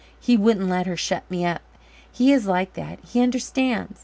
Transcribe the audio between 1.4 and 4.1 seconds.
up! He is like that he understands!